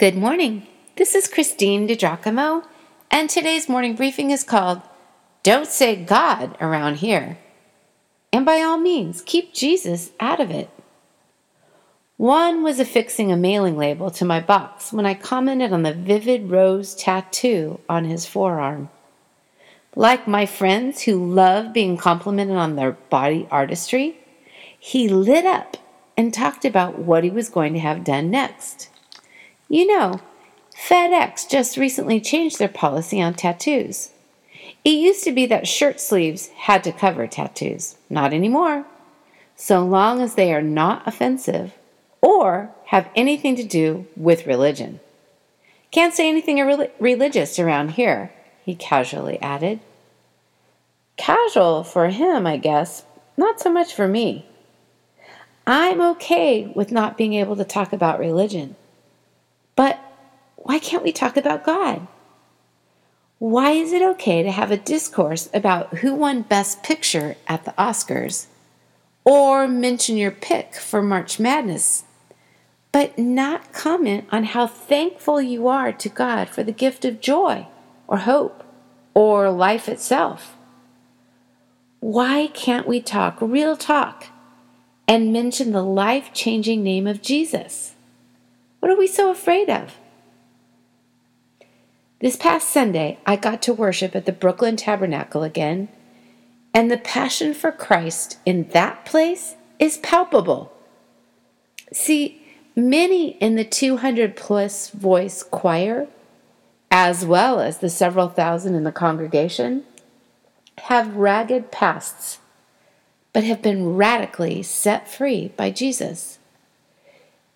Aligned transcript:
Good 0.00 0.16
morning. 0.16 0.66
This 0.96 1.14
is 1.14 1.28
Christine 1.28 1.86
DiGiacomo, 1.86 2.64
and 3.10 3.28
today's 3.28 3.68
morning 3.68 3.94
briefing 3.94 4.30
is 4.30 4.42
called 4.42 4.80
Don't 5.42 5.66
Say 5.66 5.94
God 5.94 6.56
Around 6.58 6.94
Here. 6.94 7.36
And 8.32 8.46
by 8.46 8.62
all 8.62 8.78
means, 8.78 9.20
keep 9.20 9.52
Jesus 9.52 10.12
out 10.18 10.40
of 10.40 10.50
it. 10.50 10.70
Juan 12.16 12.62
was 12.62 12.80
affixing 12.80 13.30
a 13.30 13.36
mailing 13.36 13.76
label 13.76 14.10
to 14.12 14.24
my 14.24 14.40
box 14.40 14.90
when 14.90 15.04
I 15.04 15.12
commented 15.12 15.70
on 15.70 15.82
the 15.82 15.92
vivid 15.92 16.48
rose 16.48 16.94
tattoo 16.94 17.78
on 17.86 18.06
his 18.06 18.24
forearm. 18.24 18.88
Like 19.94 20.26
my 20.26 20.46
friends 20.46 21.02
who 21.02 21.30
love 21.30 21.74
being 21.74 21.98
complimented 21.98 22.56
on 22.56 22.76
their 22.76 22.92
body 22.92 23.46
artistry, 23.50 24.16
he 24.78 25.10
lit 25.10 25.44
up 25.44 25.76
and 26.16 26.32
talked 26.32 26.64
about 26.64 26.98
what 26.98 27.22
he 27.22 27.28
was 27.28 27.50
going 27.50 27.74
to 27.74 27.80
have 27.80 28.02
done 28.02 28.30
next. 28.30 28.89
You 29.72 29.86
know, 29.86 30.20
FedEx 30.74 31.48
just 31.48 31.76
recently 31.76 32.20
changed 32.20 32.58
their 32.58 32.68
policy 32.68 33.22
on 33.22 33.34
tattoos. 33.34 34.10
It 34.84 34.90
used 34.90 35.22
to 35.22 35.32
be 35.32 35.46
that 35.46 35.68
shirt 35.68 36.00
sleeves 36.00 36.48
had 36.48 36.82
to 36.82 36.92
cover 36.92 37.28
tattoos. 37.28 37.94
Not 38.10 38.32
anymore. 38.32 38.84
So 39.54 39.86
long 39.86 40.20
as 40.20 40.34
they 40.34 40.52
are 40.52 40.60
not 40.60 41.06
offensive 41.06 41.74
or 42.20 42.70
have 42.86 43.08
anything 43.14 43.54
to 43.56 43.62
do 43.62 44.08
with 44.16 44.44
religion. 44.44 44.98
Can't 45.92 46.14
say 46.14 46.28
anything 46.28 46.58
re- 46.58 46.90
religious 46.98 47.60
around 47.60 47.92
here, 47.92 48.32
he 48.64 48.74
casually 48.74 49.40
added. 49.40 49.78
Casual 51.16 51.84
for 51.84 52.08
him, 52.08 52.44
I 52.44 52.56
guess, 52.56 53.04
not 53.36 53.60
so 53.60 53.70
much 53.70 53.94
for 53.94 54.08
me. 54.08 54.46
I'm 55.64 56.00
okay 56.00 56.72
with 56.74 56.90
not 56.90 57.16
being 57.16 57.34
able 57.34 57.54
to 57.54 57.64
talk 57.64 57.92
about 57.92 58.18
religion. 58.18 58.74
Can't 60.80 61.04
we 61.04 61.12
talk 61.12 61.36
about 61.36 61.64
God? 61.64 62.06
Why 63.38 63.70
is 63.70 63.92
it 63.92 64.02
okay 64.02 64.42
to 64.42 64.50
have 64.50 64.70
a 64.70 64.76
discourse 64.76 65.48
about 65.54 65.98
who 65.98 66.14
won 66.14 66.42
Best 66.42 66.82
Picture 66.82 67.36
at 67.48 67.64
the 67.64 67.72
Oscars 67.72 68.46
or 69.24 69.66
mention 69.66 70.16
your 70.16 70.30
pick 70.30 70.74
for 70.74 71.00
March 71.00 71.38
Madness, 71.38 72.04
but 72.92 73.18
not 73.18 73.72
comment 73.72 74.26
on 74.30 74.44
how 74.44 74.66
thankful 74.66 75.40
you 75.40 75.68
are 75.68 75.92
to 75.92 76.08
God 76.08 76.48
for 76.48 76.62
the 76.62 76.72
gift 76.72 77.04
of 77.04 77.20
joy 77.20 77.66
or 78.06 78.18
hope 78.18 78.64
or 79.14 79.50
life 79.50 79.88
itself? 79.88 80.56
Why 82.00 82.48
can't 82.48 82.86
we 82.86 83.00
talk 83.00 83.38
real 83.40 83.76
talk 83.76 84.26
and 85.06 85.32
mention 85.32 85.72
the 85.72 85.82
life 85.82 86.32
changing 86.32 86.82
name 86.82 87.06
of 87.06 87.22
Jesus? 87.22 87.94
What 88.80 88.90
are 88.90 88.98
we 88.98 89.06
so 89.06 89.30
afraid 89.30 89.70
of? 89.70 89.96
This 92.20 92.36
past 92.36 92.68
Sunday, 92.68 93.18
I 93.24 93.36
got 93.36 93.62
to 93.62 93.72
worship 93.72 94.14
at 94.14 94.26
the 94.26 94.32
Brooklyn 94.32 94.76
Tabernacle 94.76 95.42
again, 95.42 95.88
and 96.74 96.90
the 96.90 96.98
passion 96.98 97.54
for 97.54 97.72
Christ 97.72 98.36
in 98.44 98.68
that 98.70 99.06
place 99.06 99.54
is 99.78 99.96
palpable. 99.96 100.70
See, 101.94 102.42
many 102.76 103.38
in 103.38 103.56
the 103.56 103.64
200 103.64 104.36
plus 104.36 104.90
voice 104.90 105.42
choir, 105.42 106.08
as 106.90 107.24
well 107.24 107.58
as 107.58 107.78
the 107.78 107.88
several 107.88 108.28
thousand 108.28 108.74
in 108.74 108.84
the 108.84 108.92
congregation, 108.92 109.84
have 110.82 111.16
ragged 111.16 111.72
pasts, 111.72 112.36
but 113.32 113.44
have 113.44 113.62
been 113.62 113.96
radically 113.96 114.62
set 114.62 115.08
free 115.08 115.48
by 115.56 115.70
Jesus. 115.70 116.38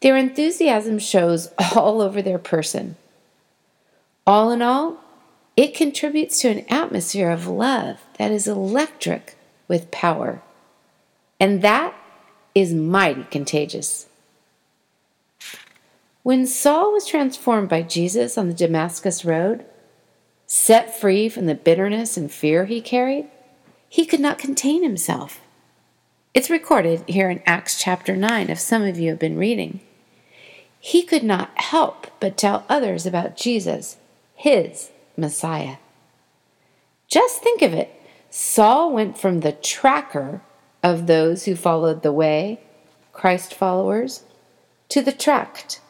Their 0.00 0.16
enthusiasm 0.16 0.98
shows 0.98 1.52
all 1.76 2.00
over 2.00 2.22
their 2.22 2.38
person. 2.38 2.96
All 4.26 4.50
in 4.50 4.62
all, 4.62 4.98
it 5.56 5.74
contributes 5.74 6.40
to 6.40 6.48
an 6.48 6.64
atmosphere 6.68 7.30
of 7.30 7.46
love 7.46 8.00
that 8.18 8.30
is 8.30 8.46
electric 8.46 9.36
with 9.68 9.90
power. 9.90 10.42
And 11.38 11.62
that 11.62 11.94
is 12.54 12.72
mighty 12.72 13.24
contagious. 13.24 14.06
When 16.22 16.46
Saul 16.46 16.92
was 16.92 17.06
transformed 17.06 17.68
by 17.68 17.82
Jesus 17.82 18.38
on 18.38 18.48
the 18.48 18.54
Damascus 18.54 19.24
Road, 19.24 19.64
set 20.46 20.98
free 20.98 21.28
from 21.28 21.46
the 21.46 21.54
bitterness 21.54 22.16
and 22.16 22.32
fear 22.32 22.64
he 22.64 22.80
carried, 22.80 23.28
he 23.88 24.06
could 24.06 24.20
not 24.20 24.38
contain 24.38 24.82
himself. 24.82 25.40
It's 26.32 26.50
recorded 26.50 27.04
here 27.06 27.30
in 27.30 27.42
Acts 27.46 27.78
chapter 27.78 28.16
9, 28.16 28.48
if 28.48 28.58
some 28.58 28.82
of 28.82 28.98
you 28.98 29.10
have 29.10 29.18
been 29.18 29.36
reading 29.36 29.80
he 30.84 31.02
could 31.02 31.24
not 31.24 31.50
help 31.58 32.08
but 32.20 32.36
tell 32.36 32.66
others 32.68 33.06
about 33.06 33.38
Jesus, 33.38 33.96
his 34.44 34.90
Messiah. 35.16 35.76
Just 37.08 37.42
think 37.42 37.62
of 37.62 37.72
it. 37.72 37.90
Saul 38.28 38.92
went 38.92 39.16
from 39.16 39.40
the 39.40 39.52
tracker 39.52 40.42
of 40.82 41.06
those 41.06 41.46
who 41.46 41.56
followed 41.56 42.02
the 42.02 42.12
way, 42.12 42.60
Christ 43.14 43.54
followers, 43.54 44.22
to 44.90 45.00
the 45.00 45.12
tracked. 45.12 45.80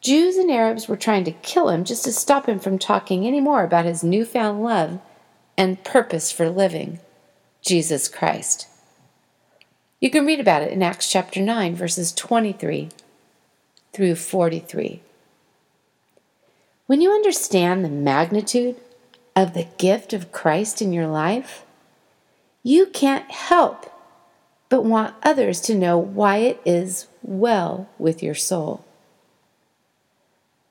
Jews 0.00 0.36
and 0.36 0.52
Arabs 0.52 0.86
were 0.86 0.96
trying 0.96 1.24
to 1.24 1.32
kill 1.32 1.68
him 1.68 1.82
just 1.82 2.04
to 2.04 2.12
stop 2.12 2.48
him 2.48 2.60
from 2.60 2.78
talking 2.78 3.26
any 3.26 3.40
more 3.40 3.64
about 3.64 3.86
his 3.86 4.04
newfound 4.04 4.62
love 4.62 5.00
and 5.56 5.82
purpose 5.82 6.30
for 6.30 6.48
living, 6.48 7.00
Jesus 7.60 8.06
Christ. 8.06 8.68
You 9.98 10.10
can 10.10 10.24
read 10.24 10.38
about 10.38 10.62
it 10.62 10.70
in 10.70 10.80
Acts 10.80 11.10
chapter 11.10 11.40
9, 11.40 11.74
verses 11.74 12.12
23 12.12 12.90
through 13.92 14.14
43. 14.14 15.02
When 16.88 17.02
you 17.02 17.12
understand 17.12 17.84
the 17.84 17.90
magnitude 17.90 18.76
of 19.36 19.52
the 19.52 19.68
gift 19.76 20.14
of 20.14 20.32
Christ 20.32 20.80
in 20.80 20.90
your 20.90 21.06
life, 21.06 21.66
you 22.62 22.86
can't 22.86 23.30
help 23.30 23.92
but 24.70 24.86
want 24.86 25.14
others 25.22 25.60
to 25.62 25.74
know 25.74 25.98
why 25.98 26.38
it 26.38 26.62
is 26.64 27.06
well 27.20 27.90
with 27.98 28.22
your 28.22 28.34
soul. 28.34 28.86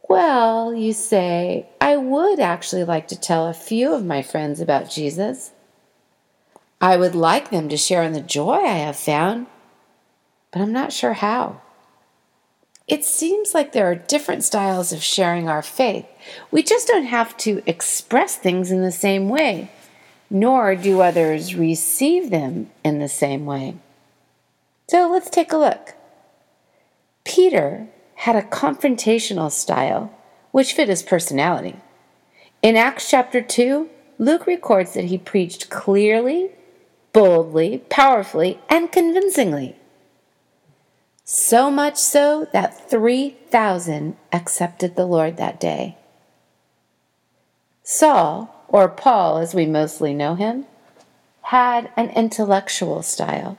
Well, 0.09 0.73
you 0.73 0.91
say, 0.91 1.69
I 1.79 1.97
would 1.97 2.39
actually 2.39 2.83
like 2.83 3.07
to 3.09 3.19
tell 3.19 3.45
a 3.45 3.53
few 3.53 3.93
of 3.93 4.03
my 4.03 4.23
friends 4.23 4.59
about 4.59 4.89
Jesus. 4.89 5.51
I 6.81 6.97
would 6.97 7.13
like 7.13 7.51
them 7.51 7.69
to 7.69 7.77
share 7.77 8.01
in 8.01 8.13
the 8.13 8.21
joy 8.21 8.55
I 8.55 8.79
have 8.79 8.95
found, 8.97 9.45
but 10.51 10.63
I'm 10.63 10.73
not 10.73 10.91
sure 10.91 11.13
how. 11.13 11.61
It 12.87 13.03
seems 13.03 13.53
like 13.53 13.73
there 13.73 13.89
are 13.91 13.95
different 13.95 14.45
styles 14.45 14.93
of 14.93 15.03
sharing 15.03 15.49
our 15.49 15.61
faith. 15.61 16.05
We 16.51 16.63
just 16.63 16.87
don't 16.87 17.05
have 17.05 17.35
to 17.37 17.61
express 17.65 18.37
things 18.37 18.71
in 18.71 18.81
the 18.81 18.93
same 18.93 19.27
way, 19.27 19.69
nor 20.29 20.73
do 20.75 21.01
others 21.01 21.53
receive 21.53 22.29
them 22.29 22.69
in 22.85 22.99
the 22.99 23.09
same 23.09 23.45
way. 23.45 23.75
So 24.89 25.09
let's 25.11 25.29
take 25.29 25.51
a 25.51 25.57
look. 25.57 25.95
Peter 27.25 27.87
had 28.15 28.37
a 28.37 28.41
confrontational 28.41 29.51
style 29.51 30.13
which 30.51 30.71
fit 30.71 30.87
his 30.87 31.03
personality. 31.03 31.75
In 32.61 32.77
Acts 32.77 33.09
chapter 33.09 33.41
2, 33.41 33.89
Luke 34.17 34.47
records 34.47 34.93
that 34.93 35.05
he 35.05 35.17
preached 35.17 35.69
clearly, 35.69 36.51
boldly, 37.11 37.83
powerfully, 37.89 38.59
and 38.69 38.91
convincingly. 38.91 39.75
So 41.29 41.69
much 41.69 41.97
so 41.97 42.47
that 42.53 42.89
3,000 42.89 44.15
accepted 44.31 44.95
the 44.95 45.05
Lord 45.05 45.35
that 45.35 45.59
day. 45.59 45.97
Saul, 47.83 48.63
or 48.69 48.87
Paul 48.87 49.39
as 49.39 49.53
we 49.53 49.65
mostly 49.65 50.13
know 50.13 50.35
him, 50.35 50.67
had 51.41 51.91
an 51.97 52.11
intellectual 52.11 53.03
style. 53.03 53.57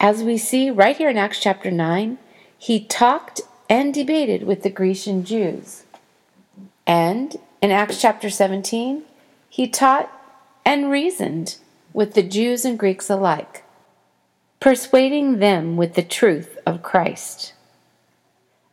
As 0.00 0.22
we 0.22 0.38
see 0.38 0.70
right 0.70 0.96
here 0.96 1.10
in 1.10 1.18
Acts 1.18 1.38
chapter 1.38 1.70
9, 1.70 2.16
he 2.56 2.82
talked 2.82 3.42
and 3.68 3.92
debated 3.92 4.44
with 4.44 4.62
the 4.62 4.70
Grecian 4.70 5.26
Jews. 5.26 5.82
And 6.86 7.36
in 7.60 7.70
Acts 7.70 8.00
chapter 8.00 8.30
17, 8.30 9.02
he 9.50 9.68
taught 9.68 10.10
and 10.64 10.90
reasoned 10.90 11.58
with 11.92 12.14
the 12.14 12.22
Jews 12.22 12.64
and 12.64 12.78
Greeks 12.78 13.10
alike 13.10 13.64
persuading 14.60 15.38
them 15.38 15.76
with 15.76 15.94
the 15.94 16.02
truth 16.02 16.58
of 16.66 16.82
Christ. 16.82 17.52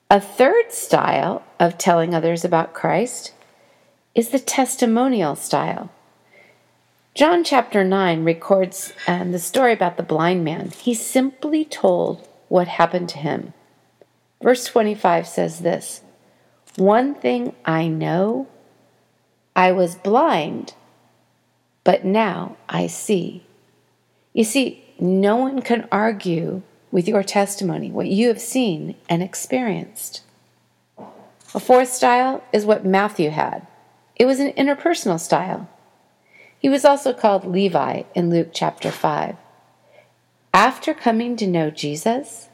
A 0.09 0.19
third 0.19 0.71
style 0.71 1.43
of 1.59 1.77
telling 1.77 2.13
others 2.13 2.45
about 2.45 2.73
Christ 2.73 3.33
is 4.13 4.29
the 4.29 4.39
testimonial 4.39 5.35
style. 5.35 5.91
John 7.13 7.43
chapter 7.43 7.83
9 7.83 8.23
records 8.23 8.93
um, 9.07 9.31
the 9.31 9.39
story 9.39 9.73
about 9.73 9.97
the 9.97 10.03
blind 10.03 10.43
man. 10.43 10.71
He 10.71 10.93
simply 10.93 11.65
told 11.65 12.27
what 12.49 12.67
happened 12.67 13.09
to 13.09 13.17
him. 13.17 13.53
Verse 14.41 14.65
25 14.65 15.27
says 15.27 15.59
this 15.59 16.01
One 16.75 17.15
thing 17.15 17.55
I 17.65 17.87
know, 17.87 18.47
I 19.55 19.71
was 19.71 19.95
blind, 19.95 20.73
but 21.83 22.05
now 22.05 22.57
I 22.67 22.87
see. 22.87 23.45
You 24.33 24.43
see, 24.43 24.84
no 24.99 25.35
one 25.35 25.61
can 25.61 25.87
argue 25.91 26.61
with 26.91 27.07
your 27.07 27.23
testimony, 27.23 27.91
what 27.91 28.07
you 28.07 28.27
have 28.29 28.41
seen 28.41 28.95
and 29.09 29.21
experienced. 29.21 30.21
A 31.53 31.59
fourth 31.59 31.89
style 31.89 32.43
is 32.51 32.65
what 32.65 32.85
Matthew 32.85 33.29
had 33.29 33.67
it 34.15 34.25
was 34.25 34.39
an 34.39 34.53
interpersonal 34.53 35.19
style. 35.19 35.67
He 36.57 36.69
was 36.69 36.85
also 36.85 37.13
called 37.13 37.45
Levi 37.45 38.03
in 38.13 38.29
Luke 38.29 38.49
chapter 38.53 38.89
5. 38.89 39.35
After 40.53 40.93
coming 40.93 41.35
to 41.37 41.47
know 41.47 41.69
Jesus, 41.69 42.47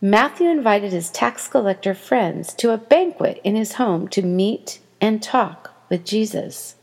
Matthew 0.00 0.48
invited 0.48 0.92
his 0.92 1.10
tax 1.10 1.48
collector 1.48 1.94
friends 1.94 2.54
to 2.54 2.70
a 2.70 2.78
banquet 2.78 3.40
in 3.42 3.56
his 3.56 3.74
home 3.74 4.06
to 4.08 4.22
meet 4.22 4.80
and 5.00 5.22
talk 5.22 5.72
with 5.88 6.04
Jesus. 6.04 6.76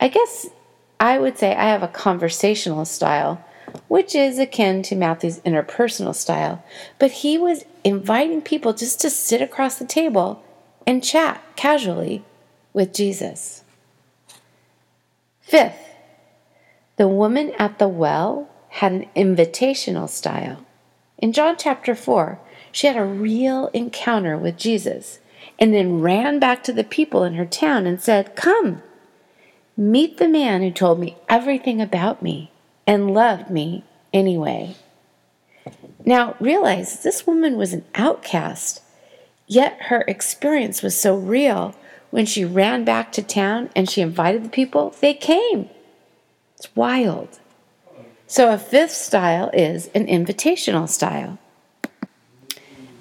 I 0.00 0.08
guess 0.08 0.46
I 1.00 1.18
would 1.18 1.36
say 1.36 1.54
I 1.54 1.68
have 1.68 1.82
a 1.82 1.88
conversational 1.88 2.84
style, 2.84 3.44
which 3.88 4.14
is 4.14 4.38
akin 4.38 4.82
to 4.82 4.96
Matthew's 4.96 5.40
interpersonal 5.40 6.14
style, 6.14 6.64
but 6.98 7.10
he 7.10 7.38
was 7.38 7.64
inviting 7.84 8.42
people 8.42 8.72
just 8.72 9.00
to 9.00 9.10
sit 9.10 9.40
across 9.40 9.78
the 9.78 9.84
table 9.84 10.42
and 10.86 11.04
chat 11.04 11.42
casually 11.56 12.24
with 12.72 12.94
Jesus. 12.94 13.64
Fifth, 15.40 15.94
the 16.96 17.08
woman 17.08 17.52
at 17.58 17.78
the 17.78 17.88
well 17.88 18.48
had 18.68 18.92
an 18.92 19.06
invitational 19.16 20.08
style. 20.08 20.64
In 21.18 21.32
John 21.32 21.56
chapter 21.58 21.94
4, 21.94 22.38
she 22.70 22.86
had 22.86 22.96
a 22.96 23.04
real 23.04 23.68
encounter 23.68 24.36
with 24.36 24.56
Jesus 24.56 25.20
and 25.58 25.74
then 25.74 26.00
ran 26.00 26.38
back 26.38 26.62
to 26.64 26.72
the 26.72 26.84
people 26.84 27.24
in 27.24 27.34
her 27.34 27.46
town 27.46 27.86
and 27.86 28.00
said, 28.00 28.36
Come, 28.36 28.82
meet 29.76 30.18
the 30.18 30.28
man 30.28 30.62
who 30.62 30.70
told 30.70 31.00
me 31.00 31.16
everything 31.28 31.80
about 31.80 32.22
me 32.22 32.50
and 32.88 33.12
loved 33.12 33.50
me 33.50 33.84
anyway. 34.14 34.74
Now, 36.06 36.34
realize 36.40 37.02
this 37.02 37.26
woman 37.26 37.58
was 37.58 37.74
an 37.74 37.84
outcast, 37.94 38.80
yet 39.46 39.76
her 39.82 40.00
experience 40.08 40.82
was 40.82 40.98
so 40.98 41.14
real. 41.14 41.74
When 42.10 42.24
she 42.24 42.46
ran 42.46 42.86
back 42.86 43.12
to 43.12 43.22
town 43.22 43.68
and 43.76 43.90
she 43.90 44.00
invited 44.00 44.42
the 44.42 44.48
people, 44.48 44.94
they 45.02 45.12
came. 45.12 45.68
It's 46.56 46.74
wild. 46.74 47.38
So, 48.26 48.50
a 48.50 48.56
fifth 48.56 48.92
style 48.92 49.50
is 49.52 49.88
an 49.88 50.06
invitational 50.06 50.88
style. 50.88 51.38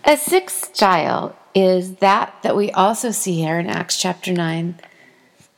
A 0.03 0.17
sixth 0.17 0.75
style 0.75 1.37
is 1.55 1.95
that 1.95 2.35
that 2.43 2.57
we 2.57 2.71
also 2.71 3.11
see 3.11 3.39
here 3.39 3.57
in 3.57 3.67
Acts 3.67 3.99
chapter 3.99 4.33
9 4.33 4.75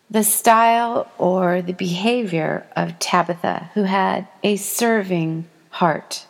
the 0.10 0.24
style 0.24 1.12
or 1.18 1.62
the 1.62 1.74
behavior 1.74 2.66
of 2.76 2.98
Tabitha, 3.00 3.70
who 3.74 3.84
had 3.84 4.28
a 4.44 4.56
serving 4.56 5.48
heart. 5.70 6.26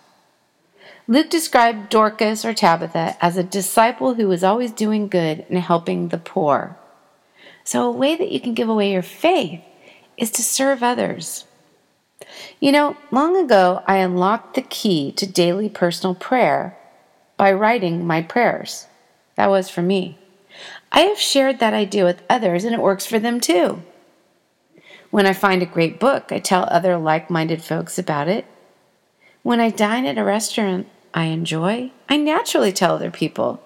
Luke 1.08 1.30
described 1.30 1.90
Dorcas 1.90 2.46
or 2.46 2.54
Tabitha 2.54 3.18
as 3.22 3.38
a 3.38 3.44
disciple 3.44 4.16
who 4.16 4.28
was 4.28 4.44
always 4.44 4.72
doing 4.72 5.08
good 5.08 5.46
and 5.50 5.58
helping 5.60 6.10
the 6.10 6.18
poor. 6.18 6.78
So, 7.64 7.88
a 7.88 7.92
way 7.92 8.16
that 8.16 8.32
you 8.32 8.40
can 8.40 8.54
give 8.54 8.70
away 8.70 8.92
your 8.92 9.02
faith 9.02 9.62
is 10.18 10.30
to 10.32 10.44
serve 10.44 10.84
others. 10.84 11.46
You 12.60 12.72
know, 12.72 12.98
long 13.12 13.38
ago 13.38 13.82
I 13.88 13.98
unlocked 13.98 14.56
the 14.56 14.62
key 14.62 15.12
to 15.14 15.26
daily 15.26 15.70
personal 15.70 16.14
prayer 16.14 16.78
by 17.38 17.54
writing 17.54 18.06
my 18.06 18.22
prayers. 18.22 18.86
That 19.36 19.50
was 19.50 19.70
for 19.70 19.82
me. 19.82 20.20
I 20.92 21.02
have 21.02 21.20
shared 21.20 21.60
that 21.60 21.74
idea 21.74 22.04
with 22.04 22.24
others 22.30 22.64
and 22.64 22.74
it 22.74 22.82
works 22.82 23.06
for 23.06 23.20
them 23.20 23.40
too. 23.40 23.84
When 25.12 25.26
I 25.26 25.34
find 25.34 25.62
a 25.62 25.68
great 25.68 26.00
book, 26.00 26.32
I 26.32 26.40
tell 26.40 26.68
other 26.70 26.98
like 26.98 27.30
minded 27.30 27.64
folks 27.64 27.98
about 27.98 28.28
it. 28.28 28.46
When 29.44 29.60
I 29.60 29.70
dine 29.70 30.06
at 30.06 30.18
a 30.18 30.24
restaurant 30.24 30.88
I 31.14 31.26
enjoy, 31.26 31.92
I 32.08 32.18
naturally 32.18 32.72
tell 32.72 32.96
other 32.96 33.12
people. 33.12 33.64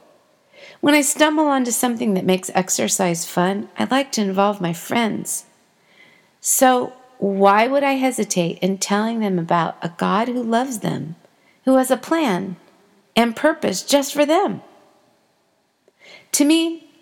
When 0.79 0.93
I 0.93 1.01
stumble 1.01 1.45
onto 1.45 1.71
something 1.71 2.13
that 2.13 2.25
makes 2.25 2.51
exercise 2.53 3.25
fun, 3.25 3.69
I 3.77 3.85
like 3.85 4.11
to 4.13 4.21
involve 4.21 4.61
my 4.61 4.73
friends. 4.73 5.45
So, 6.39 6.93
why 7.17 7.67
would 7.67 7.83
I 7.83 7.93
hesitate 7.93 8.59
in 8.59 8.77
telling 8.77 9.19
them 9.19 9.39
about 9.39 9.77
a 9.81 9.93
God 9.97 10.27
who 10.27 10.43
loves 10.43 10.79
them, 10.79 11.15
who 11.65 11.77
has 11.77 11.89
a 11.89 11.97
plan 11.97 12.57
and 13.15 13.35
purpose 13.35 13.81
just 13.81 14.13
for 14.13 14.25
them? 14.25 14.61
To 16.33 16.45
me, 16.45 16.92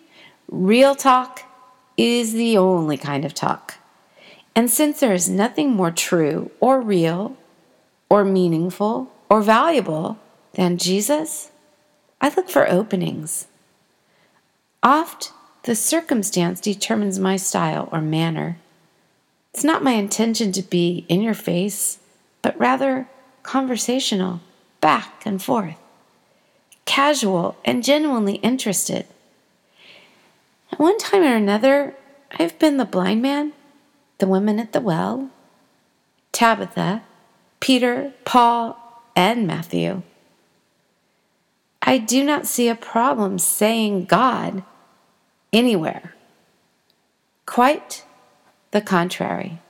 real 0.52 0.94
talk 0.94 1.42
is 1.96 2.34
the 2.34 2.58
only 2.58 2.98
kind 2.98 3.24
of 3.24 3.32
talk. 3.32 3.78
And 4.54 4.70
since 4.70 5.00
there 5.00 5.14
is 5.14 5.28
nothing 5.28 5.70
more 5.72 5.90
true 5.90 6.50
or 6.60 6.80
real 6.80 7.36
or 8.10 8.22
meaningful 8.22 9.10
or 9.30 9.40
valuable 9.40 10.18
than 10.52 10.76
Jesus, 10.76 11.50
I 12.20 12.28
look 12.36 12.50
for 12.50 12.68
openings. 12.68 13.46
Oft, 14.82 15.32
the 15.62 15.74
circumstance 15.74 16.60
determines 16.60 17.18
my 17.18 17.36
style 17.36 17.88
or 17.90 18.02
manner. 18.02 18.58
It's 19.54 19.64
not 19.64 19.82
my 19.82 19.92
intention 19.92 20.52
to 20.52 20.62
be 20.62 21.06
in 21.08 21.22
your 21.22 21.34
face, 21.34 21.98
but 22.42 22.58
rather 22.58 23.08
conversational, 23.42 24.40
back 24.80 25.24
and 25.24 25.42
forth, 25.42 25.76
casual 26.84 27.56
and 27.64 27.82
genuinely 27.82 28.34
interested. 28.36 29.06
At 30.72 30.78
one 30.78 30.98
time 30.98 31.22
or 31.22 31.36
another, 31.36 31.94
I've 32.38 32.58
been 32.58 32.78
the 32.78 32.84
blind 32.84 33.20
man, 33.20 33.52
the 34.18 34.26
woman 34.26 34.58
at 34.58 34.72
the 34.72 34.80
well, 34.80 35.30
Tabitha, 36.32 37.02
Peter, 37.60 38.12
Paul, 38.24 38.78
and 39.14 39.46
Matthew. 39.46 40.02
I 41.82 41.98
do 41.98 42.24
not 42.24 42.46
see 42.46 42.68
a 42.68 42.74
problem 42.74 43.38
saying 43.38 44.06
God 44.06 44.62
anywhere. 45.52 46.14
Quite 47.44 48.04
the 48.70 48.80
contrary. 48.80 49.60